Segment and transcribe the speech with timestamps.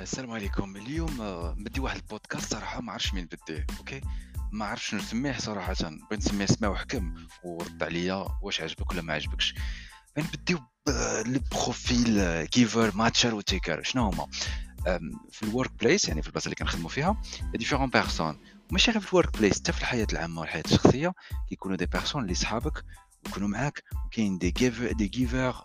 [0.00, 0.76] السلام عليكم.
[0.76, 4.00] اليوم آه، بديت واحد البودكاست صراحة ما عرفتش مين بديه okay؟
[4.52, 5.74] ما عرفتش شنو نسميه صراحة.
[5.80, 7.14] بغيت نسميه اسمع وحكم
[7.44, 9.54] ورد عليا واش عجبك ولا ما عجبكش.
[10.18, 10.58] نبديو
[11.26, 14.26] les profils giver matcher و taker شنو هما؟
[15.30, 17.22] في ال workplace يعني في البلاصة اللي كنخدموا فيها
[17.54, 18.40] différentes personnes
[18.70, 21.12] ماشي غير في ال workplace حتى في الحياة العامة والحياة الشخصية
[21.48, 22.84] كيكونوا des personnes اللي صحابك
[23.26, 25.64] ويكونوا معاك وكاين دي جيفر دي جيفر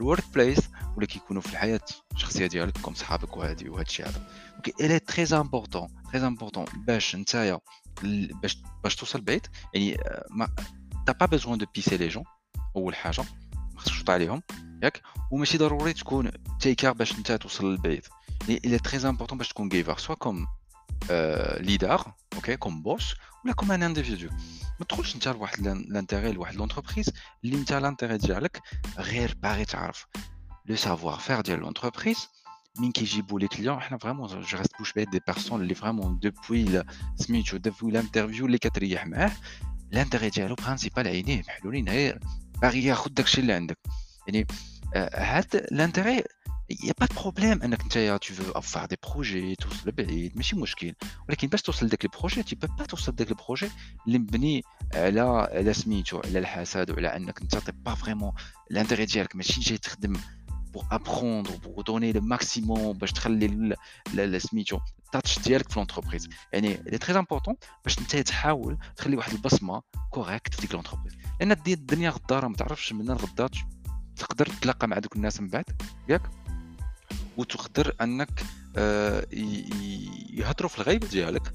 [0.00, 0.58] الورك بليس
[0.96, 1.80] ولا كيكونوا في الحياة
[2.14, 4.22] الشخصية ديالك comme صحابك وهادي وهذا الشيء هذا.
[4.56, 7.58] okay il est très important très important باش نتايا
[8.42, 9.96] باش باش توصل بعيد يعني
[10.30, 12.24] t'as pas besoin de baisser les gens
[12.76, 13.24] أول حاجة.
[13.74, 14.42] ما خصكش تقطع عليهم
[14.82, 18.06] ياك؟ وماشي ضروري تكون taker باش نتا توصل للبعيد.
[18.48, 20.46] يعني il est très important باش تكون giver soit comme
[21.59, 24.29] ليدر اوكي كوم بوس ولا كوم ان انديفيدو
[24.79, 27.09] ما تدخلش انت لواحد لانتيغي لواحد لونتربريز
[27.43, 28.61] اللي انت لانتيغي ديالك
[28.97, 30.05] غير باغي تعرف
[30.65, 32.27] لو سافوار فير ديال لونتربريز
[32.79, 36.83] من كيجيبوا لي كليون حنا فريمون جو ريست بوش بيت دي بيرسون اللي فريمون دوبوي
[37.15, 39.31] سميتو دوبوي الانترفيو اللي كتريح معاه
[39.91, 42.19] لانتيغي ديالو برانسيبال عينيه محلولين غير
[42.61, 43.77] باغي ياخذ داكشي اللي عندك
[44.27, 44.47] يعني
[44.95, 46.23] هاد لانتيغي
[46.83, 50.93] يا با بروبليم انك انت tu veux faire des projets توصل بعيد ماشي مشكل
[51.29, 53.69] ولكن باش توصل لداك البروجي تي با توصل لداك البروجي
[54.07, 58.31] اللي مبني على على سميتو على الحسد وعلى انك انت تي با فريمون
[58.71, 60.13] الانتيغي ديالك ماشي جاي تخدم
[60.73, 63.75] بور ابروندر بور دوني لو ماكسيموم باش تخلي
[64.39, 69.81] سميتو التاتش ديالك في لونتربريز يعني لي تري امبورطون باش انت تحاول تخلي واحد البصمه
[70.09, 73.49] كوريكت في ديك لونتربريز لان الدنيا غداره ما تعرفش من غدا
[74.15, 75.65] تقدر تتلاقى مع دوك الناس من بعد
[76.09, 76.21] ياك
[77.38, 78.42] وتقدر أنك
[78.76, 79.26] آه،
[80.30, 81.52] يهضروا في الغيب ديالك.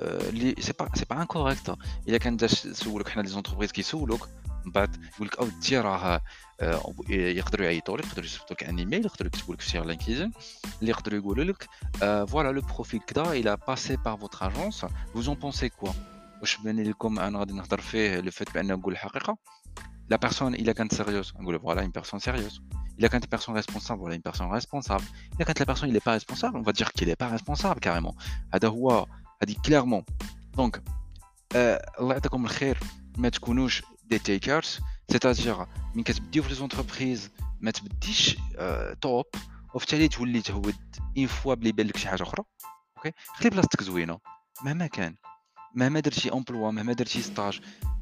[0.00, 1.76] آه، اللي c'est pas c'est pas incorrect
[2.08, 4.28] إلا كان سولك حنا les entreprises كيسولوك
[4.64, 6.20] من بعد يقول لك اودي راه
[6.60, 10.32] آه، يقدروا يعيطوا لك يقدروا يصيفطوا لك un email يقدروا يكتبوا لك في LinkedIn
[10.80, 11.68] اللي يقدروا يقولوا لك
[12.28, 15.92] voilà le profil كدا il est passé par votre agence vous en pensez quoi
[16.40, 19.38] واش بان لكم أنا غادي نهضر فيه لو فيت بان نقول الحقيقة؟
[20.10, 22.60] la personne إلا كانت sérieuse نقول voilà une personne sérieuse
[22.97, 25.05] Il a quand une personne responsable, voilà une personne responsable.
[25.35, 27.27] Il a quand la personne il n'est pas responsable, on va dire qu'il n'est pas
[27.27, 28.15] responsable carrément.
[28.53, 29.07] هذا هو
[29.43, 30.03] هذه clairement.
[30.57, 30.79] Donc
[31.55, 32.79] الله يعطيكم الخير
[33.17, 34.79] ما تكونوش دي تيكرز
[35.11, 37.29] سيتادير من كتبديو في لي زونتربريز
[37.59, 38.37] ما تبديش
[39.01, 39.25] توب
[39.73, 40.75] وفي التالي تولي تهود
[41.17, 42.43] اون فوا بلي يبان لك شي حاجه اخرى
[42.97, 44.19] اوكي خلي بلاصتك زوينه
[44.63, 45.15] مهما كان
[45.75, 47.61] مهما درتي امبلوا مهما درتي ستاج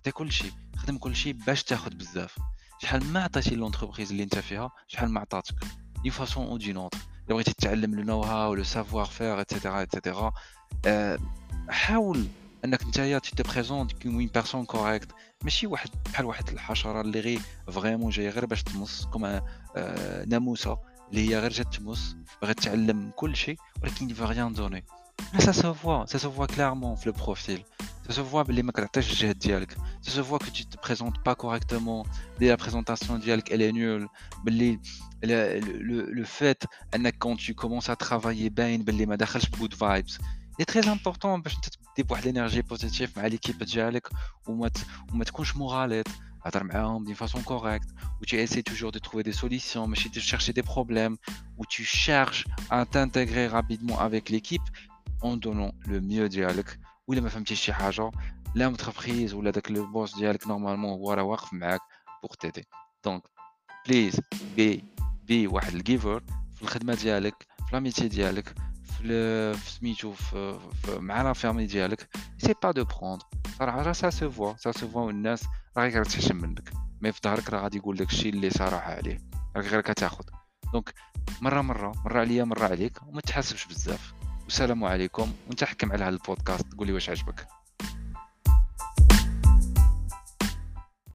[0.00, 2.38] عطي كلشي خدم كلشي باش تاخد بزاف.
[2.78, 5.54] شحال ما عطيتي l'entreprise اللي انت فيها شحال ما عطاتك.
[6.02, 9.82] d'une façon ou d'une autre الا بغيتي تتعلم le know-how le savoir-faire et cetera et
[9.82, 10.32] cetera
[11.68, 12.26] حاول
[12.64, 15.08] إنك نتايا tu te présentes comme une personne correcte
[15.44, 19.40] ماشي واحد بحال واحد الحشرة اللي غير vraiment جاية غير باش تمص comme
[20.26, 20.78] ناموسة
[21.10, 24.84] اللي هي غير جات تمص بغات تعلم كل شيء ولكن de rien donner
[25.38, 26.02] ça se voit.
[26.12, 27.60] Ça se voit clairement le profil.
[28.10, 28.64] Ça se voit les
[30.02, 32.04] Ça se voit que tu te présentes pas correctement.
[32.40, 34.08] Dès la présentation dialogue, elle est nulle.
[34.44, 34.78] Ben,
[35.22, 36.66] le, le, le fait,
[37.20, 40.08] quand tu commences à travailler, ben, les good vibes.
[40.58, 44.08] C'est très important pour que tu l'énergie positive avec l'équipe dialogue
[44.48, 46.02] ou que tu couches morale.
[46.42, 47.90] Hein, d'une façon correcte,
[48.20, 51.16] où tu essaies toujours de trouver des solutions, mais de chercher des problèmes,
[51.58, 54.62] où tu cherches à t'intégrer rapidement avec l'équipe
[55.20, 56.70] en donnant le mieux dialogue.
[57.10, 58.10] ولا ما فهمتيش شي حاجة
[58.54, 61.80] لا متربريز ولا داك لو بوس ديالك نورمالمون هو راه واقف معاك
[62.22, 62.66] بوغ تيدي
[63.04, 63.22] دونك
[63.86, 64.20] بليز
[64.56, 64.84] بي
[65.24, 66.22] بي واحد الجيفر
[66.56, 68.54] في الخدمة ديالك في لاميتي ديالك
[68.84, 70.14] في سميتو
[70.88, 72.08] مع لا فامي ديالك.
[72.38, 73.24] سي با دو بروندر
[73.58, 75.44] صراحة راه سا سو فوا سا سو فوا والناس
[75.76, 79.18] راه غير كتحشم منك mais في ظهرك راه غادي يقول لك الشيء اللي صراحة عليه.
[79.56, 80.24] راك غير كتاخذ
[80.72, 80.94] donc
[81.40, 83.02] مرة مرة مرة عليا مرة عليك.
[83.06, 84.12] وما تحاسبش بزاف.
[84.50, 86.74] والسلام عليكم وانت حكم على هذا البودكاست.
[86.74, 87.46] قول لي واش عجبك.